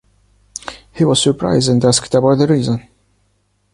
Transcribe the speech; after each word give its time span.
He 0.93 1.05
was 1.05 1.21
surprised 1.21 1.69
and 1.69 1.85
asked 1.85 2.15
about 2.15 2.39
the 2.39 2.47
reason. 2.47 2.87